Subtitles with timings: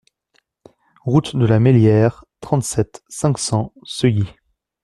[1.05, 4.25] Route de la Mesliere, trente-sept, cinq cents Seuilly